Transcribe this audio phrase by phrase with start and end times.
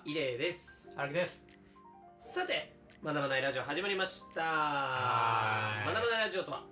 [0.00, 0.90] はイレイです。
[0.96, 1.44] 荒木です。
[2.20, 4.40] さてまだまだラジオ始まりました。
[4.40, 5.86] はーい。
[5.86, 6.64] まだまだラジオとは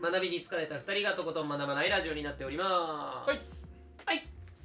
[0.00, 3.68] 学びに疲れた2人がとことん学ばないラジオになっております。
[4.06, 4.20] はい。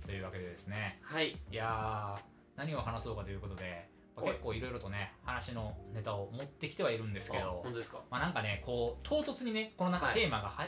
[0.05, 0.99] というわけでですね。
[1.01, 1.31] はい。
[1.51, 2.21] いやー
[2.55, 4.33] 何を話そうかということで、まあはい。
[4.33, 8.01] 結構いろいろとね話のネタを持ってきてはいるんですけあど本当ですか？
[8.11, 10.15] まあなんかねこう唐突にねこのなんかはい。
[10.15, 10.67] テーマがは、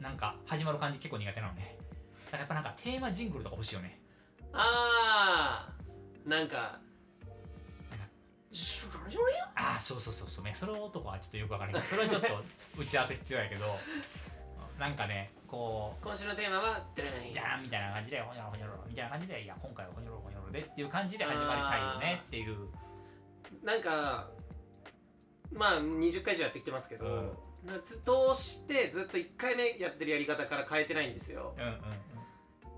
[0.00, 1.76] なんか始まる感じ結構苦手なのね
[2.26, 4.00] だからやっぱなんかテーマジングルとか欲しいよね。
[4.52, 5.77] あー
[6.28, 6.78] なんか
[9.56, 10.44] ああそうそうそうそう。
[10.44, 12.28] ねその男はちょっとよくわからないそれはちょっと
[12.78, 13.64] 打ち合わせ必要やけど
[14.78, 22.68] なんかねこう今週のテーマはじゃーんみたいな感じでほにょろほにょろみたいな感じでいや今回はほにょろほにょろでっていう感じで始まりたいよねっていう。
[23.62, 24.28] なんか
[25.52, 27.38] まあ20回以上やってきてますけど、うん。
[27.64, 31.54] 夏通してずっと1回目やってるやり方から変えてないんですよ。
[31.56, 32.07] うんうんうん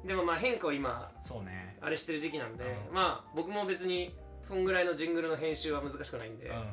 [0.05, 1.77] でもまあ変化を今そうね。
[1.81, 2.95] あれしてる時期なんで、うん。
[2.95, 6.65] まあ僕も別にそんぐらいのジングルの編集は難しくないんで、うん。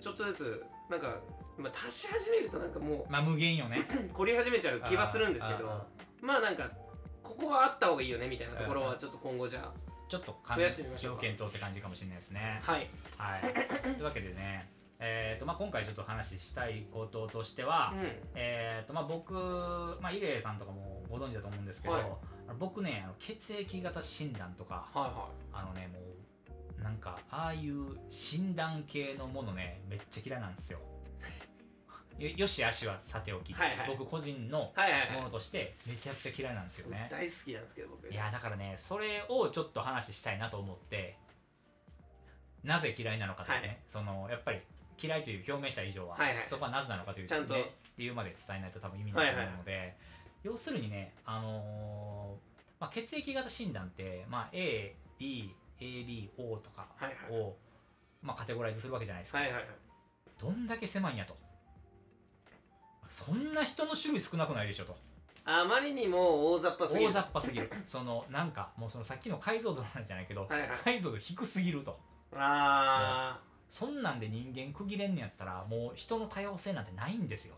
[0.00, 1.20] ちょっとずつなんか、
[1.56, 3.86] まあ、足し始めるとなんかもまあ無限よね。
[4.08, 5.86] う 凝り始めちゃう気はするんですけど
[6.20, 6.70] まあなんか
[7.22, 9.72] ここはあった方がいいよねみたいなところはちょっと今後じゃ
[10.08, 11.22] ちょっと感増やしてみましょうか。
[11.22, 12.60] 条件等って感じかもしれないですね。
[12.66, 13.54] あはい、はい。
[13.82, 14.68] というわけでね
[15.00, 18.12] えーとまあ、今回ちょっと話したいこととしては、うん。
[18.34, 19.34] えーとまあ、僕、
[20.00, 22.04] まあ、イレイさんとかもご存知だと思うんですけど、はい
[22.58, 25.98] 僕ね血液型診断とかはいはあのねも
[26.78, 30.78] うなんかああいう診断系のものねめっちゃ嫌いなんですよ。
[32.18, 33.88] よよし足はさておき、はいはい。
[33.88, 35.16] 僕個人のいはいはいはい。
[35.16, 37.08] ものとしてめちゃくちゃ嫌いなんですよね。
[37.10, 38.08] 大好きなんですけど僕。
[38.08, 41.18] いやだからねそれをちょっと話したいなと思って
[42.62, 43.78] なぜ嫌いなのかというね、はい。
[43.88, 44.60] そのやっぱり
[45.02, 46.44] 嫌いという表明した以上は、はいはい。
[46.44, 47.54] そこはなぜなのかという、ちゃんと。
[47.54, 49.96] ね理由まで伝えないと多分意味ないと思うので、
[50.44, 55.50] 要するにね、あのーまあ、血液型診断って、まあ、A、B、
[55.80, 57.40] AB、O とかはいはい。
[57.40, 57.56] を、
[58.22, 59.66] まあ、カテゴライズするわけじゃないですか、はいはいはい。
[60.38, 61.34] どんだけ狭いんやと。
[63.08, 64.96] そんな人の種類少なくないでしょと。
[65.46, 67.10] あまりにも大雑把すぎる。
[67.10, 67.72] 大雑把すぎる。
[67.88, 70.70] そのなんかもうそのさっきの解像度の話じゃないけど、はいはい。
[70.84, 71.98] 解像度低すぎると。
[72.34, 73.40] あ
[73.70, 77.54] そんなんで人間区切れんねやったらもう人の多様性なんてないんですよ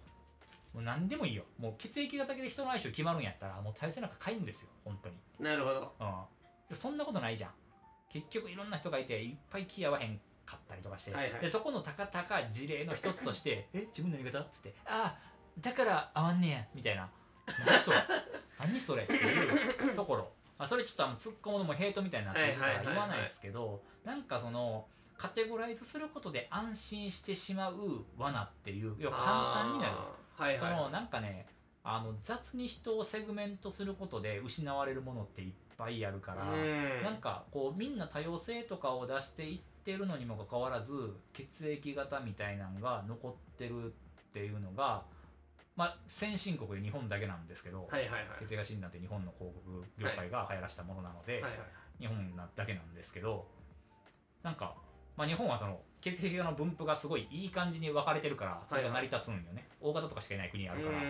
[0.75, 1.45] もう何でもいいよ。
[1.59, 4.69] もう血液型だけで人の相性決まるんやったらもう多様性なんか皆無ですよ。
[4.85, 5.17] 本当に。
[5.41, 5.95] ーなるほど。
[6.71, 6.77] うん。
[6.77, 7.51] そんなことないじゃん。
[8.09, 11.41] 結局いろんな人がいていっぱい気合わへんかったりとかして、はいはい。
[11.41, 15.19] でそこのたかたか事例の一つとして「え自分のやり方?」っつって「ああ
[15.61, 17.09] だから合わんねや」みたいな
[17.67, 17.97] 「何それ？
[18.59, 20.33] 何それ?」っていうところ。
[20.59, 24.89] あそれちょっとあの突っ込むのもヘイトみたいになってるから言わないですけどなんかその
[25.19, 29.97] カテゴライズすることで安心してしまう罠っていう要は簡単になる
[30.37, 30.59] はいはい。
[30.59, 31.47] そのなんかね
[31.85, 37.03] あの雑に人をセグメントすることで失われるものっていっぱいあるから、うん。
[37.03, 40.93] なんかこうみんな多様性とかを出していってるのにもかかわらず
[41.33, 43.89] 血液型みたいなのが残ってるっ
[44.33, 45.05] ていうのが
[45.77, 48.23] まあ先進国で日本だけなんですけど、はいはいはい。
[48.41, 51.53] 血液型診断って日本の広告業界が流行らしたものなので、はいはい
[51.99, 53.47] 日本なだけなんですけど
[54.43, 54.75] なんか、
[55.17, 61.05] まあ、日本はその血液型の分布がすごいいい感じに分かれてるからそれが成り立つんよね、大型とかしかいない国あるから、うん。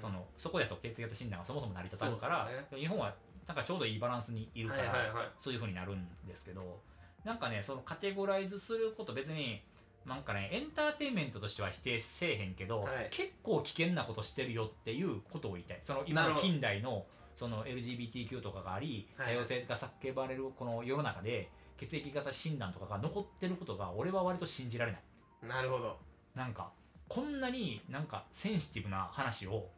[0.00, 3.14] そのそこだと血液型診断がそもそも成り立たんから、そうです日本は
[3.46, 5.26] なんかちょうどいいバランスにいるから、はいはいはい。
[5.40, 6.80] そういう風になるんですけど
[7.24, 9.62] なんかねそのカテゴライズすること別に
[10.06, 13.08] なんかねエンターテインメントとしては否定せえへんけど、はい。
[13.10, 15.80] 結構危険なことしてるよっていうことを言いたい。
[15.82, 17.04] その今の近代の
[17.36, 19.34] その LGBTQ とかがありはい。
[19.34, 25.02] 多様性が叫ばれるこの世の中で血液型診断とかが残ってることが俺は割と信じられない。
[25.48, 25.96] なるほど。
[26.34, 26.70] なんか
[27.08, 29.68] こんなになんかセンシティブな話を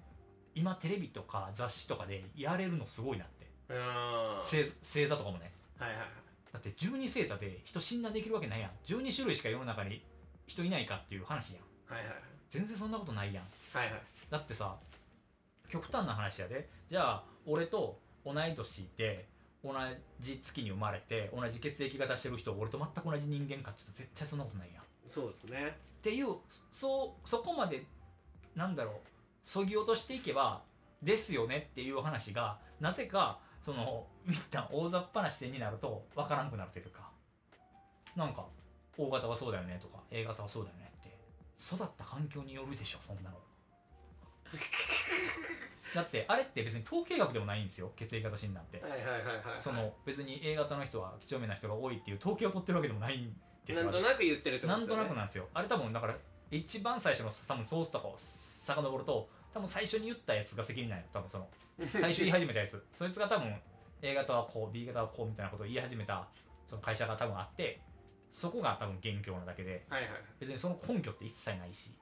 [0.54, 3.46] 今テレビとか雑誌とかでやれるのすごいなって。
[3.68, 3.78] うん。
[3.78, 5.52] は星星座とかもね。
[5.78, 6.00] いはいはい。
[6.52, 8.70] だって12星座で人診断できるわけないやん。
[8.84, 10.02] 12種類しか世の中に
[10.46, 11.94] 人いないかっていう話やん。
[11.94, 12.14] はいはい。
[12.48, 13.44] 全然そんなことないやん。
[13.72, 14.02] はいはい。
[14.30, 14.76] だってさ
[15.68, 16.68] 極端な話やで。
[16.88, 19.26] じゃあ俺と同い年で
[19.62, 19.72] 同
[20.20, 24.84] じ月に生まれて同じ血液型してる人俺と全く同じ人間かって言うと絶対そんなことないやん。
[25.08, 25.76] そうですね。
[25.98, 26.36] っていう
[26.72, 27.84] そうそこまで
[28.56, 28.94] なんだろう
[29.44, 30.62] そぎ落としていけば
[31.02, 37.10] ですよねっていう話がなぜかそのみんな大雑把な視点になると分からんくなるというか
[38.16, 38.46] なんか
[38.96, 41.10] O 型はそうだよねとか A 型はそうだよねって
[41.62, 43.36] 育った環境によるでしょそんなの
[45.94, 53.34] だってあれって別に統計学でもないんですよ血液型診断ってはいはいはいはいその別に A 型の人は几帳面な人が多いっていう統計を取ってるわけでもないん
[53.66, 55.48] ですよなんとなく言ってるってことなんとですよねなくなんですよ。
[55.54, 56.16] あれ多分だから
[56.50, 61.06] 一番最初の多分ソースとかを遡ると多分最初に言ったやつが責任ないよ。
[61.12, 61.48] 多分その
[61.92, 62.84] 最初言い始めたやつ。
[62.92, 63.54] そいつが多分
[64.02, 66.26] A 型はこう B 型はこうみたいなことを言い始めた
[66.68, 67.80] その会社が多分あって
[68.32, 71.92] そこが多分元凶なだけではいはい別にその根拠って一切ないし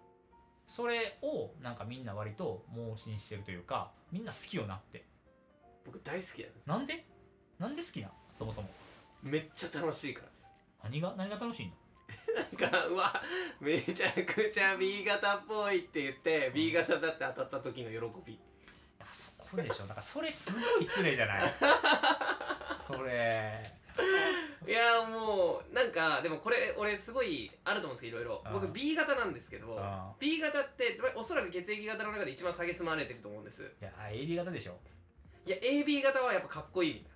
[0.69, 5.05] それをなんかみんな割と盲信してるというかみんな好きよなって。
[5.85, 6.67] 僕大好きなんです。
[6.67, 7.07] なんで？
[7.59, 8.69] なんで好きなそもそも。
[9.23, 10.47] めっちゃ楽しいからです。
[10.85, 11.15] 何が？
[11.17, 11.73] 何が楽しいの？
[12.37, 13.23] なんかうわ
[13.61, 18.39] めちゃくちゃ B 型っぽいって言って B 型だって当たった時の喜び。
[19.01, 19.85] あそこでしょ。
[19.85, 21.53] だからそれすごい失礼じゃない？
[22.87, 23.63] それ
[24.67, 28.43] いやもうなんかでもこれ俺すごいあると思うんですけどいろいろ。
[28.47, 29.81] うん僕 B 型なんですけどうん
[30.19, 33.63] B 型っておそらく血液型の中で一番蔑まれてると思うんです。
[33.63, 34.77] いや AB 型でしょ。
[35.47, 37.15] いや AB 型はやっぱかっこいいみたいな。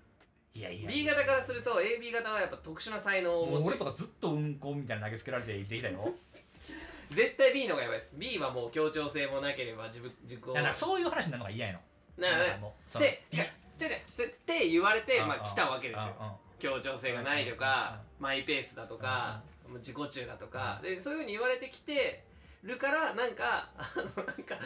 [0.54, 6.14] いやいや B 型からすると AB 型はやっぱ特殊な才能を持ち俺とかずっとうんこみたいな投げつけられて生きてきたよ。
[7.10, 8.12] 絶対 B の方がやばいです。
[8.14, 10.40] B はもう協調性もなければ自分自己。
[10.72, 11.80] そういう話になるのが嫌やの。
[12.18, 14.28] なななんかもうそので違う違う違う。
[14.28, 20.78] って言われてうんまあ来たわけですよ協調性がないとかマイペースだとかもう自己中だとか。
[20.80, 22.24] でそういうふうに言われてきて
[22.62, 24.56] るからなんかあのなんか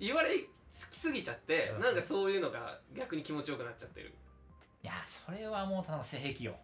[0.00, 0.30] 言われ
[0.72, 4.12] つきすぎちゃってうんなんかそういうのが逆に気持ちよくなっちゃってる。
[4.82, 6.56] いやそれはもうただの性癖よ。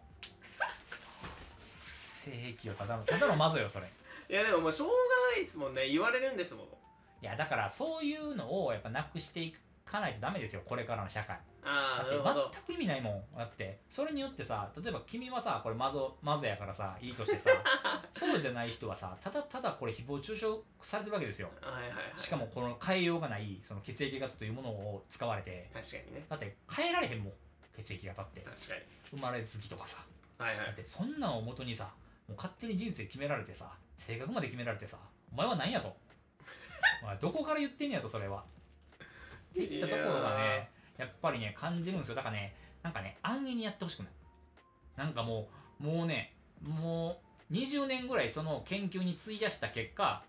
[2.11, 3.87] 性癖よただのただのマゾよそれ。
[4.29, 4.93] いやでももうしょうが
[5.31, 5.87] ないですもんね。
[5.87, 6.65] 言われるんですもん。
[6.65, 6.69] い
[7.21, 11.37] やだからそういうのをやっぱなくしていかないとダメですよこれからの社会。
[11.63, 13.37] ああだって全く意味ないもん。
[13.37, 17.49] だってそれによってさ例えば君はさこれマゾマゾやからさいいとしてさ
[18.11, 20.47] そうじゃない人はさただただこれ誹謗中傷
[20.81, 21.51] されてるわけですよ。
[21.61, 22.21] はいはいはい。
[22.21, 25.69] しかもこの変えようがないその血液型というものを使われて。
[25.73, 26.25] 確かにね。
[26.29, 27.33] だって変えられへんもん
[27.77, 28.41] 血液型って。
[28.41, 28.81] 確かに。
[29.11, 30.03] 生まれつきとかさ。
[30.37, 30.65] はいはい。
[30.67, 31.85] だってそんなんをもとにさ
[32.27, 34.97] もう勝手に人生決められてさ性格まで決められてさ
[35.31, 35.95] お前は何やと。
[37.01, 38.43] お前どこから言ってんねやとそれは
[39.63, 42.15] っていったところがねやっぱりね感じるんですよ。
[42.15, 42.53] だからね
[42.83, 44.09] なんかね安易にやってほしくない。
[44.97, 45.47] なんかも
[45.79, 50.23] うもうねもう20年ぐらいその研究に費やした結果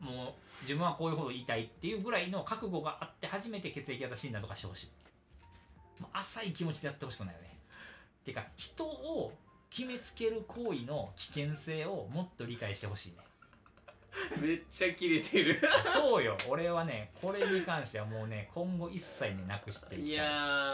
[0.00, 4.88] もう自分はこういうこと言いたいっていうぐらいの覚悟があって初めて血液型診断とかしてほしい。
[6.00, 7.58] もう浅い気持ちでやってほしくないよね。
[8.22, 9.32] っていうか人を
[9.70, 13.16] 決めつける行為の危険性をもっと理解してほしいね
[14.40, 15.60] めっちゃキレてる。
[15.84, 16.36] そうよ。
[16.48, 20.10] 俺はねこれに関してはもうね今後一切ねなくしていきたい。
[20.10, 20.24] いや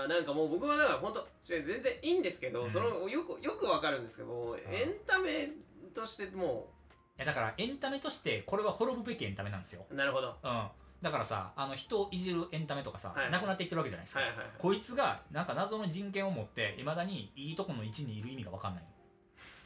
[0.05, 2.71] ーなんかもう僕はだから本当全然いいんですけど、うん。
[2.71, 5.51] そのよくよくわかるんですけど、エンタメ
[5.95, 6.73] としても
[7.17, 9.85] いやだからエンタメとしてこれは滅ぶべきエンタメなんですよ。
[9.91, 10.29] うなるほど。
[10.29, 11.03] はうん。
[11.03, 13.31] だからさあの人をいじるエンタメとかさ、はい。
[13.31, 14.47] なくなっていってるわけじゃないですか、いはいはい。
[14.59, 18.85] こいつがなんか謎の人権を持っていまだにいいとこの位置にいる意味が分かんない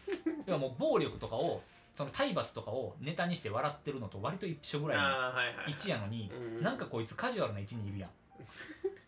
[0.47, 1.63] 要はもう暴力とかを
[1.95, 8.11] その体罰とかをネタにして笑ってるのと割と一緒ぐらいのああはいはい位置やのに、うんなんかこいつカジュアルな位置にいるやん。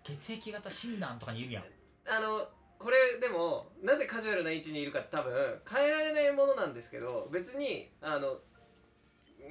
[0.04, 1.64] 血液型診断とかにいるやん。
[2.06, 2.46] あの
[2.78, 5.32] これでもなぜカジュアルな位置にいるかって多分
[5.68, 8.38] 変えられないものなんですけど別にあの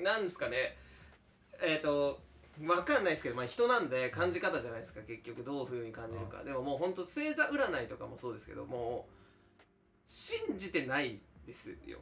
[0.02, 0.78] なんですかね。
[1.62, 2.22] えっ、と
[2.66, 5.02] わかんないですけど、まあ、人なんで感じ方じゃないですか。
[5.02, 6.44] 結局どういうふうに感じるか。
[6.44, 9.12] でももうほんと星座占いとかもそうですけどもう
[10.08, 12.00] 信じてないですよ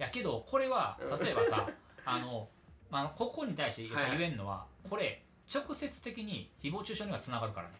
[0.00, 1.18] やけどこれはうん。
[1.20, 1.68] 例えばさ
[2.04, 2.48] あの、
[2.90, 7.74] まあ、ここに対して言えんのは、これ直接的に誹謗中傷にはつながるからね。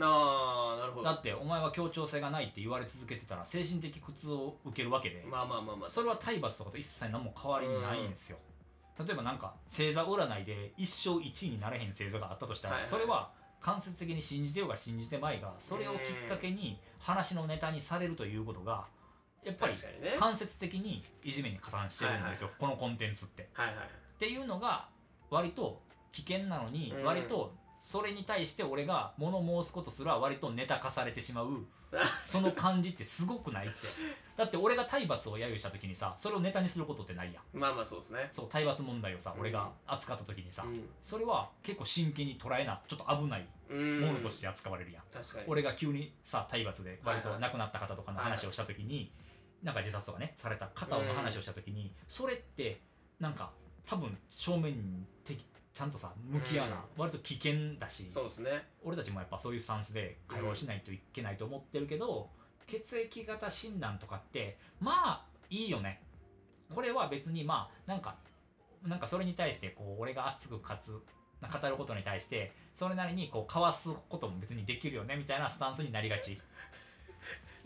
[0.00, 1.04] ああなるほど。
[1.04, 5.90] だってお前は協調性がないって言われ続けてたら精神的苦痛を受けるわけで、まあまあまあまあ。
[5.90, 8.38] それは体罰とかと一切何も変わりないんですよ、
[8.98, 12.90] 例えばなんか星座占いで一生1位になれへん星座があったとしたら、はいはい。
[12.90, 18.86] それは間接的に信じてようが信じてまいがそれをきっかけに話のネタにされるということが
[19.44, 19.74] やっぱり
[20.18, 23.48] 間接的にいじめに加担してるんですよ、このコンテンツって。
[23.52, 23.76] はいはい
[24.14, 24.86] っていうのが
[25.30, 25.82] 割と
[26.12, 27.04] 危険なのに、うん。
[27.04, 31.66] 割とそれに対して俺が物申すことすら割とネタ化されてしまう
[32.26, 33.76] その感じってすごくないって。
[34.36, 37.58] だって俺が体罰を揶揄した時にさそれをネタにすることってないやん。
[37.58, 38.30] まあまあそうですね。
[38.32, 39.40] そう体罰問題をさ、うん。
[39.40, 40.66] 俺が扱った時にさ、う
[41.02, 44.00] それは結構真剣に捉えなちょっと危ないん。
[44.00, 45.44] ものとして扱われるやん、確かに。
[45.48, 47.42] 俺が急にさ体罰で割とはいはい。
[47.42, 49.12] 亡くなった方とかの話をした時に、
[49.64, 52.80] なんか自殺とかねされた方の話をした時に、それって
[53.18, 53.50] なんか
[53.86, 55.36] 多分正面にて
[55.72, 56.80] ちゃんとさ向き合うな、うん。
[56.96, 58.68] 割と危険だしそうですね。
[58.84, 62.28] 俺たちもやっぱそういうスタンスで会話をしないといけないと思ってるけど、
[62.66, 66.02] 血液型診断とかってまあいいよね。
[66.72, 68.16] これは別にまあなんか
[68.86, 76.40] なんかそれに対してこう俺が熱くかつ語ることに対してそれなりにこうかわすことも別にできるよねみたいなスタンスになりがち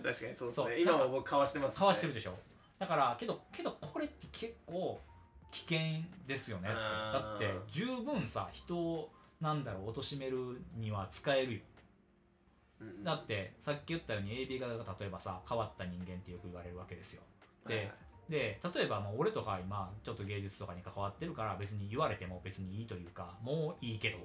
[0.02, 0.68] 確かにそうですそう。
[0.68, 1.80] ね今も僕かわしてますしね。
[1.80, 2.34] かわしてるでしょ。
[2.78, 5.00] だからけどけどこれって結構
[5.50, 5.78] 危険
[6.26, 6.76] ですよねって。
[6.76, 11.60] だって十分さ人をなんだろう貶めるには使えるよ。
[12.80, 17.22] うんだってさっき言ったように AB 型が例えばさ変わった人間ってよく言われるわけですよ。
[17.66, 17.94] ではいはい。
[18.30, 24.18] で例えばもう俺とか今ちょっと芸術とかに関わってるから別に言われても別にいいというかもういいけど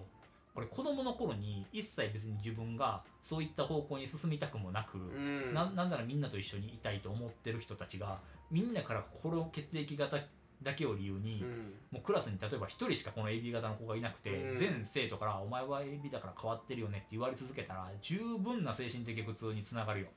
[0.55, 5.53] 俺子供の頃に一切別に自分がそういった方向に進みたくもなく、うん。
[5.53, 8.19] ななんならみんなと一緒にいたいと思ってる人たちが
[8.51, 10.17] みんなからこの血液型
[10.61, 11.73] だけを理由に、うん。
[11.91, 14.57] もうクラスに例えば1人しかこの AB 型の子がいなくて、うん。
[14.57, 20.07] 全生徒から「お前は AB だから変わってるよね」って言われ続けたら十分な精神的苦痛につながるよ。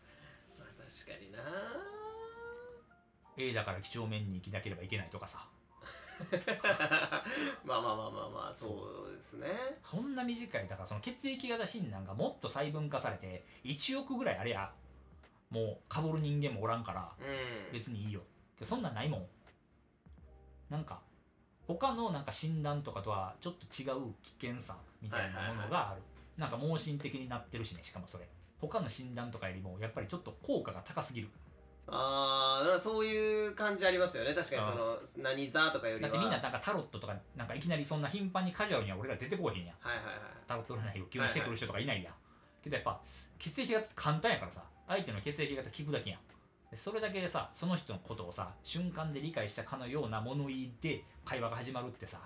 [0.59, 1.39] まあ確かにな。
[3.39, 5.47] A だから几帳面に生きなければいけないとかさ
[7.65, 9.17] まあまあまあまあまあそう。
[9.17, 9.49] ですね。
[9.83, 14.73] そんな短いだからその血液型診断がもっと細分化されて1億ぐらいあれや
[15.51, 17.73] もうかぶる人間もおらんからうん。
[17.73, 18.23] 別にいいよ。
[18.57, 19.29] けどそんなんないもん。
[20.71, 21.01] なんか
[21.67, 26.03] 他のなんか診断とかとはちょっと違う危険さみたいなものがある、
[26.37, 28.29] なんか盲信的になってるしねしかもそれ。
[28.59, 31.29] 他の診断とかよりもやっぱりちょっと効果が高すぎる
[31.89, 34.35] ああだからそういう感じありますよね。
[34.35, 36.11] 確かにその何座とかよりは。
[36.11, 39.77] だってみんななんかタロットとかなんかいきなりそんな頻繁にカジュアルには俺ら出てこへんやん。
[39.81, 40.15] はいはいはい
[40.47, 42.15] タロット占いを急にしてくる人とかいないやん、
[42.63, 43.01] けどやっぱ
[43.39, 44.63] 血液型って簡単やからさ。
[44.89, 46.21] 相手の血液型聞くだけやん。
[46.71, 52.19] でそれだけでさその人のことをさ瞬間で理解したかのような物言いで会話が始まるってさ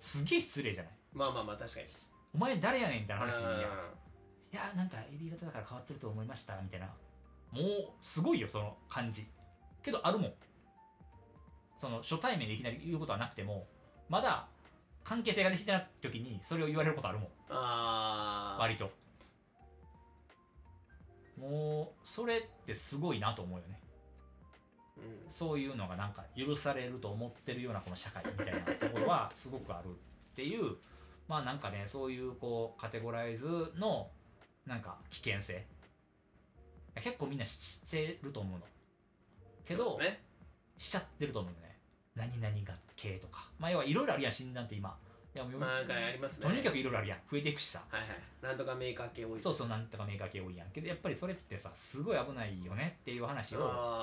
[0.00, 0.92] すげえ失礼じゃない？
[1.12, 1.86] まあまあまあ確かに。
[2.34, 3.42] お前誰やねんみたいな話い
[4.52, 6.88] やなんか AB 型だから変わってると思いましたみたいな
[7.54, 9.26] もうすごいよその感じ。
[9.82, 10.32] けどあるもん。
[11.80, 13.66] その初対面でいきなり言うことはなくても
[14.08, 14.46] まだ
[15.04, 17.28] 関係性ができてない時にそれを言われることあるもん。
[17.50, 18.90] ああ割と。
[21.38, 23.80] もうそれってすごいなと思うよね。
[24.96, 25.32] うん。
[25.32, 29.90] そういうのがなんか許されると思ってるようなこの社会みたいなところはすごくあるっ
[30.34, 30.76] ていう
[31.28, 33.46] まあなんかねそういうこうカテゴライズ
[33.76, 34.08] の
[34.66, 35.66] なんか危険性
[37.02, 38.64] 結構みんな知ってると思うの。
[39.66, 40.20] けどね。
[40.78, 41.76] しちゃってると思うよね。
[42.14, 43.48] 何々が系とか。
[43.58, 44.96] まあ要はいろいろあるやん診断って今。
[45.34, 46.46] いやもうまあなんかありますね。
[46.46, 47.18] とにかくいろいろあるやん。
[47.28, 47.82] 増えていくしさ。
[47.88, 48.10] はいはい。
[48.40, 50.70] なんとかメーカー系多いそうそうなんとかメーカー系多いやん。
[50.70, 53.58] けどやっぱりそれってさすごい危ないよねっていう話を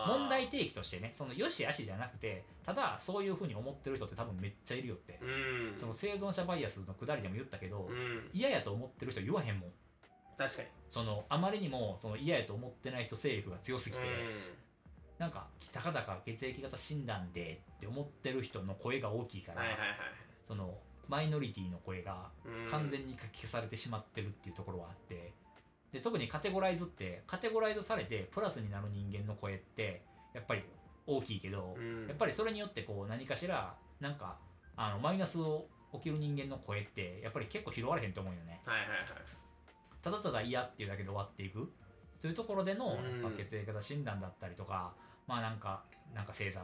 [0.08, 5.26] 問題提起としてねそのよしあしじゃなくてただそういうふうに思ってる人って多分めっちゃいるよって、う
[5.78, 5.80] ん。
[5.80, 8.30] その生存者バイアスのくだりでも言ったけどうん。
[8.34, 9.70] 嫌、やと思ってる人言わへんもん
[10.38, 10.68] 確かに。
[10.92, 14.02] そのあまりにもその嫌やと思ってない人勢力が強すぎて、
[15.18, 19.98] なんかたかだか血液型診断でって思ってる人の声が大きいから、うんはいはいはい。
[20.48, 22.70] そのマイノリティの声がうん。
[22.70, 25.34] 完全に書き消されてしまってるっていうところはあって
[25.94, 30.02] で特にカテゴライズってカテゴライズされてプラスになる人間の声って
[30.34, 30.64] やっぱり
[31.08, 32.08] 大きいけど、うん。
[32.08, 34.38] やっぱりそれによってこう何かしらなんか
[34.76, 38.62] あのマイナスを起きる人間の声ってやっぱり結構拾われへんと思うよね。
[38.66, 39.00] はいはいはい
[40.02, 41.72] ただただ嫌っていうだけで終わっていく。
[42.22, 43.22] というところでの、うん。
[43.22, 44.94] まあ、血液型診断だったりとか
[45.28, 46.62] まあなんかなんか星座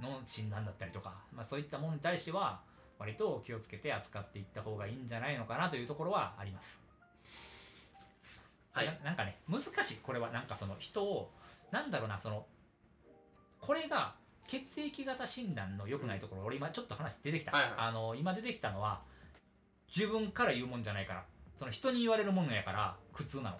[0.00, 2.60] の診断だったりとか、まあ、そういったものに対しては
[2.98, 6.80] 割と気をつけて扱っていった方がいいんじゃないのかなというところはあります。
[8.72, 8.86] はい。
[8.86, 9.96] ななんかね難しい。
[10.02, 11.30] これはなんかその人を
[11.70, 12.46] なんだろうなその
[13.60, 14.14] これが
[14.48, 17.72] 血液型診断の良くないところ、俺今ちょっと話出てきた、はいはい。
[17.76, 19.02] あの今出てきたのは
[19.94, 21.24] 自分から言うもんじゃないから
[21.56, 23.56] その人に言われるものやから苦痛なの。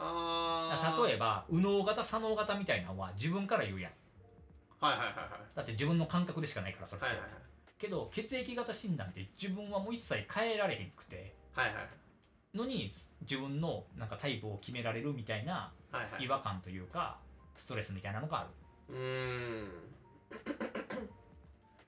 [0.00, 3.92] ああ例えば右脳型左脳型みたいなのは自分から言うやん。
[4.80, 5.28] はいはいはいはい。
[5.56, 7.30] だって自分の感覚でしかないからそれって、はいはいはい。
[7.78, 16.24] けど血液型診断って自分はもう一切変えられへんくてはいはいのに自分のなんかタイプを決められるみたいなはいはい。
[16.24, 17.18] 違和感というか
[17.56, 18.94] ストレスみたいなのがある。
[18.94, 19.68] うーん。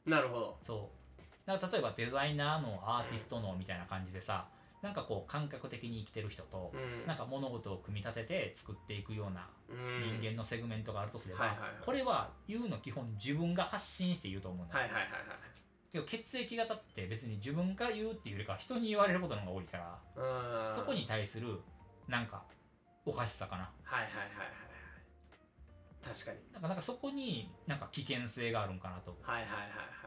[0.10, 0.58] なるほど。
[0.66, 1.00] そう。
[1.46, 4.46] だから例えばデザイナーのアーティストのみたいな感じでさ、
[4.82, 7.06] なんかこう感覚的に生きてる人と、うん。
[7.06, 10.20] なんか物事を組み立てて作っていくようなうん。
[10.20, 11.70] 人間のセグメントがあるとすれば、はいはいはい。
[11.84, 15.10] これは言うの基本自分が発信して言うと思うんだよ、はいはいはい
[15.92, 20.76] けど血液型って別に自分から言うっていうよりかは人に言われることの方が多いから、はいうん。
[20.76, 21.58] そこに対する
[22.06, 22.44] なんか
[23.04, 23.70] おかしさかな。
[23.82, 24.54] はいはいはいはいはい。
[26.14, 26.38] 確かに。
[26.52, 29.18] なんかなんかそこになんか危険性があるんかなと。
[29.20, 29.99] はいはいはいはい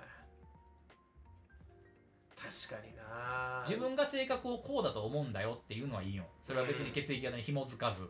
[2.43, 3.63] 確かにな。
[3.65, 6.25] 自分が性格をこうだと思うんだよっていうのはいいよ。
[6.43, 8.09] それは別に血液型に紐づかず、うん。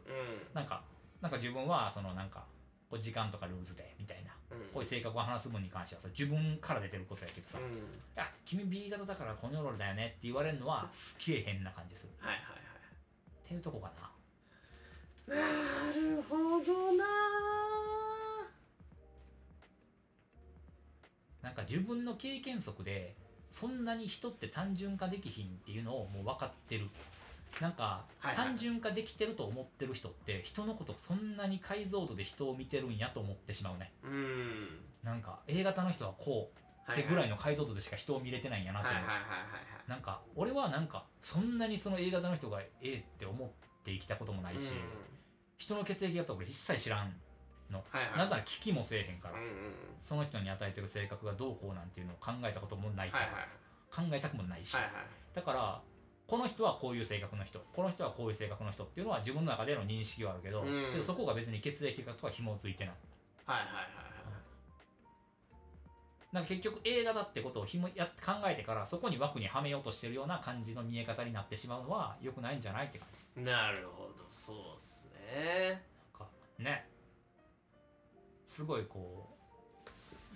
[0.54, 0.84] なんか
[1.22, 2.46] なんか自分はそのなんか
[2.90, 4.32] こう時間とかルーズでみたいな。
[4.52, 4.58] うん。
[4.74, 8.22] こういう性格を話す分に関してはさ自分から出てることやけどさ、うん。
[8.22, 12.14] あ君 B 型だからこのロだよねって言われるのはすっげえ変な感じする。
[12.20, 12.44] はいはい
[13.46, 14.04] っていうとこかな。
[14.04, 14.14] はい
[15.28, 15.36] な
[15.94, 17.06] るほどな。
[21.42, 23.16] なんか自分の経験則で
[23.54, 26.90] そんなに人って単純化できひんっていうのをもう分かってる。
[27.62, 28.36] なんかはいはい。
[28.36, 33.94] 単純化できてると思ってる人って人のことそんなに解像度で人を見てるんやと思ってしまうね。
[34.04, 34.80] うん。
[35.04, 39.02] なんか A 型の人はこうってぐらいの解像度でしか人を見れてないんやなと思う、
[39.88, 43.50] なんか俺はなんかそんなにその A 型の人が A って思っ
[43.86, 44.74] て生きたこともないし、
[45.58, 47.14] 人の血液型とか一切知らん
[47.74, 48.18] の、はいはい。
[48.20, 49.56] なぜなら聞きもせえへんから、うんうんうん。
[50.00, 53.44] その人に与えてる性格がどうこうなんていうのを考えたこともないから、はいはい。
[53.90, 54.92] 考えたくもないし、はいはい。
[55.36, 55.82] だから
[56.28, 60.92] この人はこういう性格の人この人はこういう性格の人っていうのは自分の中での認識はあるけど,、うん。
[60.92, 62.96] けどそこが別に血液型とは紐づいてない。
[63.46, 64.04] はいはいはい
[66.34, 73.40] なんか結局 A 型ってことをひもや考えてからそこに枠にはめようとしてるような感じの見え方になってしまうのは良くないんじゃないって感じ。
[73.40, 74.26] はいなるほど。
[74.32, 75.84] そうっすね。
[76.20, 76.90] なんかね
[78.54, 79.36] すごいこ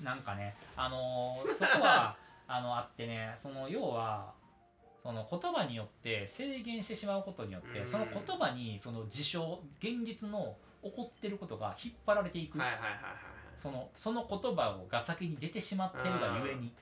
[0.02, 4.34] うなんかねあのーそこは あのあってねその要は
[5.04, 7.88] その言葉によって制限してしまうことによって、うん。
[7.88, 13.02] その言葉にその事象現実の起こってることが引っ張られていく、はいはいはいはい
[13.56, 16.74] そのその言葉が先に出てしまってるがゆえに。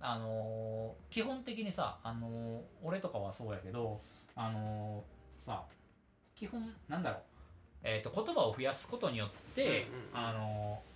[0.00, 4.02] あのー基本的にさ、あのー俺とかはそうやけど
[4.34, 5.64] あのーさ
[6.34, 7.22] 基本なんだろう、
[7.84, 10.28] えー、と言葉を増やすことによって、うんうんうん。
[10.28, 10.94] あのー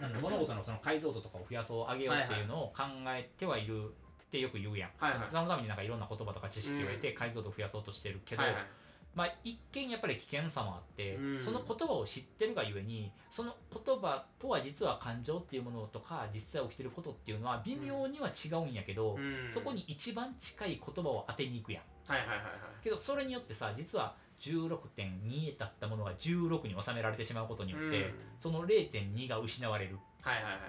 [0.00, 5.20] な物事のその解像度とかを増やそう上げようっていうのを考えてはいるってよく言うやん、はいはい。
[5.30, 8.62] そのためになんかいろんな言葉とか知識を得て解像度を増やそうとしてるけど、はいはい。
[9.14, 11.40] まあ、一見やっぱり危険さもあって、うん。
[11.40, 19.48] その言葉を知ってるがゆえにその言葉とは実は感情っていうものとか実際起きてることっていうのは微妙には違うんやけど、うん。
[19.52, 21.82] そこに一番近い言葉を当てに行くやん。
[22.10, 22.48] はいはいはいはい。
[22.82, 28.14] けどそれによってさ実は16.2だったものが16に収められてしまうことによって、うん。
[28.40, 29.94] その0.2が失われる。
[29.94, 30.60] っはいはいはい。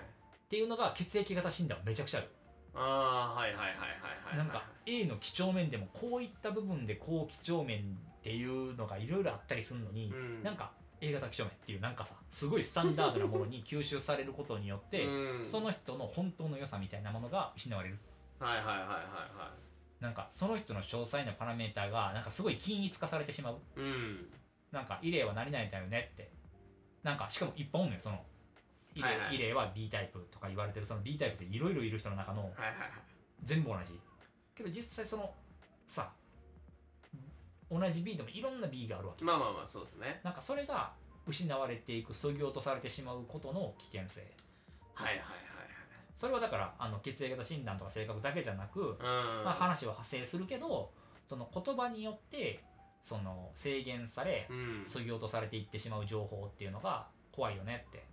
[0.49, 2.29] ていうのが血液型診断めちゃくちゃある、
[2.75, 3.77] ああはいはいはいはい
[4.25, 10.43] はいなんか A の几帳面でもこういった部分でこう几帳面っていうのがいろいろあったりするのに、うん。
[10.43, 15.45] なんか A 型几帳面っていうなんかさすごいスタンダードなものに吸収されることによって、うん。
[15.45, 17.97] その人の本当の良さみたいなものが失われる。
[18.39, 19.64] はいはいはいはいは
[19.99, 23.55] なんかその人の詳細なパラメーターがなんかすごい均一化されてしまう。
[23.79, 24.29] いうん。
[24.71, 26.31] なんかイレイは何々だよねって。
[27.03, 28.19] なんかしかもいっぱいおんのよその
[28.93, 29.53] イレイ,、はいはい。
[29.53, 32.89] は B タイプとか言われてるその B タイプっていろいろいる人の中のはいはいはい。
[33.43, 33.99] 全部同じ。
[34.55, 35.31] けど実際その
[35.87, 36.11] さ
[37.69, 39.23] 同じ B でもいろんな B があるわけ。
[39.23, 40.19] まあまあまあそうですね。
[40.23, 40.91] なんかそれが
[41.27, 44.21] 失われていくそぎ落とされてしまうことの危険性。
[44.93, 45.44] はいはいはい
[46.17, 50.91] それはだからあの血液型診断とか性格だけじゃなく、まあ、話は派生するけど
[51.27, 52.63] その言葉によって
[53.03, 54.83] その制限されうん。
[54.85, 58.03] そぎ落とされていってしまう情報っていうのが怖いよねって。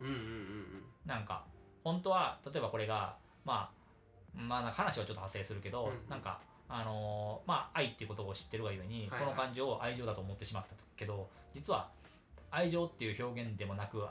[0.00, 0.84] うんうんうんうん。
[1.06, 1.44] なんか
[1.84, 3.70] 本当は例えばこれがま
[4.34, 9.24] あまあ話はちょっと派生するけど、うんなんかあのーまあ愛っていうことを知ってるがゆえに、はいはい。
[9.26, 11.90] この感情を愛情だと思ってしまったけど実は
[12.50, 14.04] 愛情っていう表現でもなく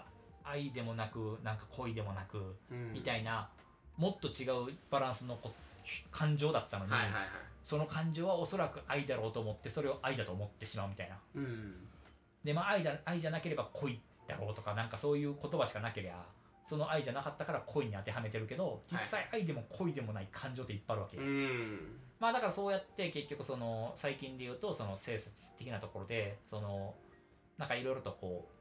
[0.49, 2.93] 愛でもなくなんか恋でもなく、うん。
[2.93, 3.49] みたいな
[3.97, 5.51] もっと違うバランスのこ
[6.11, 7.23] 感情だったのに、はいはいはい。
[7.63, 11.17] その感情はおそらく愛だろうと思ってそれを愛だと思ってしまうみたいな。
[11.35, 11.87] うん。
[12.43, 16.25] でまあ愛だ愛じゃなければ恋だろうとかなんかそういう言葉しかなければ
[16.65, 21.99] その愛じゃなかったから恋に当てはめてるけど実際愛でも恋でもない感情っていっぱいあるわけ、うん。
[22.19, 26.93] まあだからそうやって結局その最近で言うとその性説的なところでその
[27.57, 28.53] なんかいろいろとこう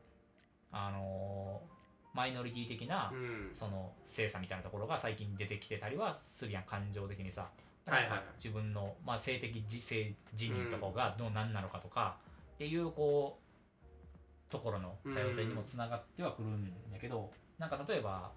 [0.72, 1.75] あのー
[2.16, 3.50] マイノリティ的なうん。
[3.54, 7.48] その性差みたいなところが最近出てきてたりはするやん感情的にさ。
[7.86, 8.20] はいはいはい。
[8.42, 12.16] 自分の、まあ、性的自性自認とかがどう何なのかとか
[12.54, 18.30] っていうこうところの多様性にもつながってはくるんやけど、なんか例えば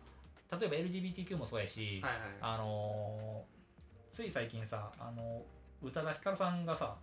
[0.51, 2.21] 例えば LGBTQ もそうやし、はいはい。
[2.41, 3.59] あのー
[4.11, 5.43] つい最近さあの
[5.83, 6.95] 宇多田ヒカルさんがさ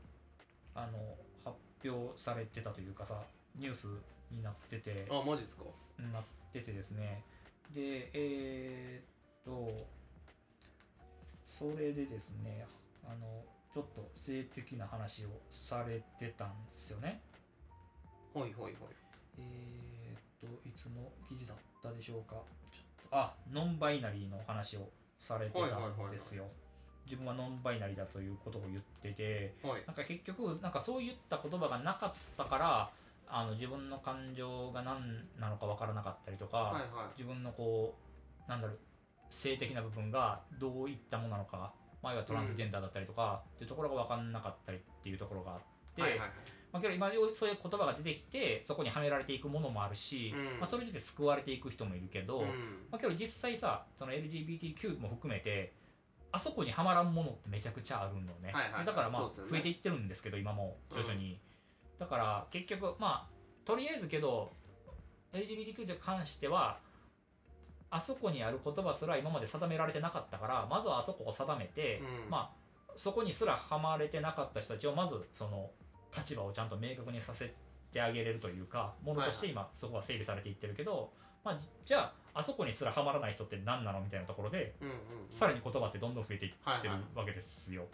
[0.74, 1.56] あの発
[1.88, 3.14] 表されてたというかさ
[3.56, 3.86] ニュース
[4.28, 5.62] になっててあマジですか？
[6.12, 7.22] なっててですね。
[7.74, 9.86] でえーっと
[11.46, 12.66] それでですね
[13.04, 17.20] あのちょっと性的な話をされてたんですよね。
[18.34, 18.88] ほいほいほい。
[19.38, 22.36] えーっといつの記事だったでしょうか。
[22.72, 26.44] ちょっとあノンバイナリーの話をされてたんですよ。
[27.04, 29.82] 自分はノンバイナリーだということを言っててはい。
[29.86, 32.90] なんか結局なんかそういった言葉がなかったから
[33.36, 34.96] あの自分の感情が何
[35.38, 37.94] なのか分からなかったりとか、はいは自分のこ
[38.46, 38.78] うなんだろう
[39.28, 45.58] 性的な部分がどういったものなのか、まあ、要はトランスジェンダーだったりとか、っていうところが分かんなかったりっていうところがあっ
[45.94, 46.28] て、いはいはいはい。
[46.72, 50.60] まあ、けど今そういう言葉が出てきてそこにはめられていくものもあるし、うん。
[50.60, 52.46] まあ、それによって救われていく人もいるけど、うん。
[52.90, 55.74] まあ、けど実際さその LGBTQ も含めて
[56.32, 61.40] あそこにはまらんものってめちゃくちゃあるのね、はいはいだからまあ、増えていってるんですけど今も徐々に、
[61.98, 64.50] だから結局まあとりあえずけど
[65.32, 66.78] LGBTQ に関しては
[67.90, 72.30] あそこにある言葉すら今まで定められてなかったからまずはあそこを定めて、うん。
[72.30, 75.70] まあそこにすらはまれてなかった人たちをまずその
[76.16, 77.52] 立場をちゃんと明確にさせ
[77.92, 81.12] てあげれるというかものとして今そこは整備されていってるけど、
[81.44, 84.98] まあ、じゃああそこにすらはまらない人って何なのみたいなところでうんうんうん。
[85.28, 87.84] さらに言葉ってどんどん増えていってるはいはいわけですよ。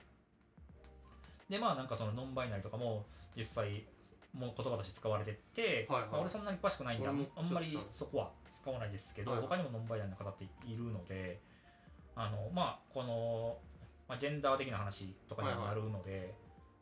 [1.48, 3.04] でまあなんかそのノンバイナリとかも
[3.36, 3.84] 実際
[4.33, 6.11] もう言葉として使われてって、はいはい。
[6.11, 8.31] まあ俺そんなに詳しくないんであんまりそこは
[8.62, 9.40] 使わないですけど、はい。
[9.40, 11.40] はい他にもノンバイナリの方っているので
[12.14, 13.57] あのまあこの、
[14.09, 16.35] まあ、ジェンダー的な話とかにはなるので、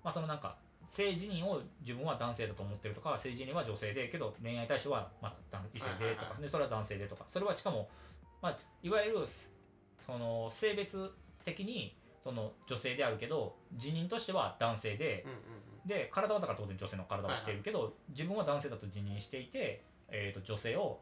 [0.04, 0.56] まあそのなんか
[0.88, 6.42] 性自認を自分は男性だと思ってるとか性自認は女性でけど恋愛対象はまあ男異性でとか、はいはいはい。
[6.42, 7.24] でそれは男性でとか。
[7.28, 7.88] それはしかも、
[8.42, 9.54] まあ、いわゆるす
[10.04, 11.10] その性別
[11.44, 15.36] 的にその女性であるけど自認としては男性でうんうん
[15.86, 21.00] で体はだから当然女性の体をしているけど、自分は男性だと自認していて、えー、と女性を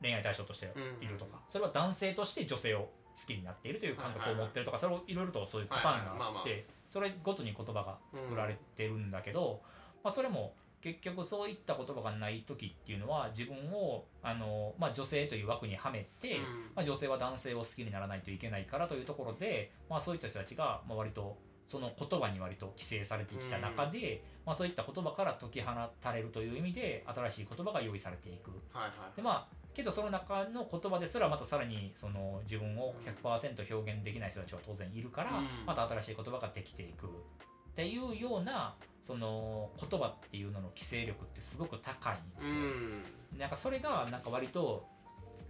[0.00, 5.26] 恋愛対象としているとか、それは男性として女性を好きになっているという感覚を持ってるとか、それをいろい。
[5.26, 6.40] ろとそういうパターンがはいはいまあまあ。
[6.40, 9.60] あってそれごとに言葉が作られてるんだけど、
[10.02, 16.42] まあ、それも結局そういった言葉がない時っていうのは自分をあの、まあ、女性という枠にはめて、うん。
[16.74, 21.36] まあ、女性は男性を好きにならないといけないからというところで、まあ、そういった人たちが、まあ、割と
[21.68, 28.50] その言葉に割と規制されてきた中で、まあ、そういった言葉から解き放たれるという意味で新しい言葉が用意されていく。
[28.72, 29.16] はいはい。
[29.16, 35.46] でまあけどその中の言葉ですらまたさらにその自分を100%表現できない人たちは当然いるから、うん。
[35.64, 37.06] また新しい言葉ができていく
[37.72, 38.74] っていうような
[39.06, 42.54] その言葉っていうのの規制力ってすごく高いんですうよ。
[43.34, 43.38] ん。
[43.38, 44.86] なんかそれがなんか割と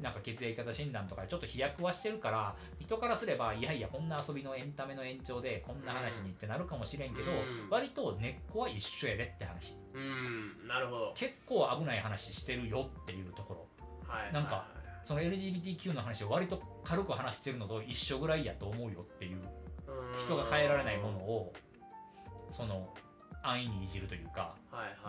[0.01, 7.69] なんか血液型診断とかでちょっと飛躍はしてるから人からすればいやいやこんな遊びのエンタメの延長でこんな話にってなるかもしれんけど、うん。
[7.69, 9.75] 割と根っこは一緒やでって話。
[9.95, 10.67] うん。
[10.69, 11.13] なるほど。
[11.15, 13.87] 結構危ない話してるよっていうところ。
[14.09, 14.67] はいはいなんか
[15.05, 19.41] その LGBTQ の話を割と軽く話してるのと一緒ぐらいやと思うよっていう。
[20.25, 21.53] 人が変えられないものを
[22.51, 22.93] その
[23.43, 24.55] 安易にいじるというか、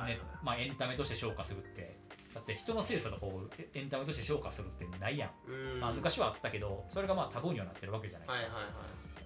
[0.06, 2.00] ねまあ、エンタメとして消化するって。
[2.34, 5.80] だって人の性差とかをエエンタメとして消化するってないやん、うん。
[5.82, 8.58] まあ、昔はあったけどそれがまあタブーにはなってるわけじゃないですか、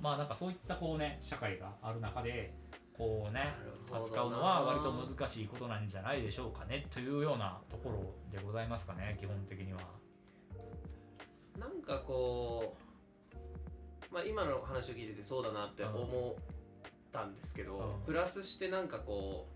[0.01, 2.54] まあなんかそういったこうね社会がある中で
[2.97, 3.54] こうね
[3.91, 9.80] 扱うのは割と難しいことなんじゃないでしょうかねというようなところでございますかね基本的には。
[11.60, 12.75] なんかこ
[14.12, 16.36] うまあ今の話を聞いててそうだなって思
[17.15, 19.47] ったんですけど、うん、プラスしてなんかこ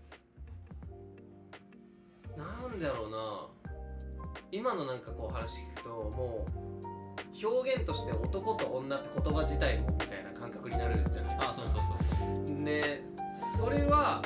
[2.36, 2.44] うな
[2.74, 3.46] んだろうな。
[4.52, 6.44] 今のなんかこう話聞くとも
[7.42, 11.50] う表現として男と女って言葉自体もみたいな感覚になるんじゃないですか。
[11.50, 11.76] あそうそう
[12.46, 12.64] そう。
[12.64, 13.02] で
[13.58, 14.22] それは